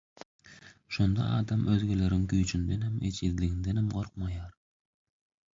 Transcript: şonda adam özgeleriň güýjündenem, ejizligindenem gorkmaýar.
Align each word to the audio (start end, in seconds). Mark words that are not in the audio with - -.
şonda 0.97 1.25
adam 1.41 1.61
özgeleriň 1.75 2.23
güýjündenem, 2.33 2.97
ejizligindenem 3.11 3.95
gorkmaýar. 3.97 4.53